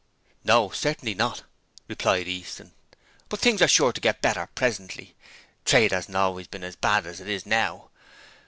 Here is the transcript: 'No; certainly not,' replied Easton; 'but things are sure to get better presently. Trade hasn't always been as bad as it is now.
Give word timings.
'No; 0.43 0.71
certainly 0.71 1.13
not,' 1.13 1.43
replied 1.87 2.27
Easton; 2.27 2.71
'but 3.29 3.39
things 3.39 3.61
are 3.61 3.67
sure 3.67 3.93
to 3.93 4.01
get 4.01 4.19
better 4.19 4.49
presently. 4.55 5.13
Trade 5.63 5.91
hasn't 5.91 6.17
always 6.17 6.47
been 6.47 6.63
as 6.63 6.75
bad 6.75 7.05
as 7.05 7.19
it 7.21 7.29
is 7.29 7.45
now. 7.45 7.91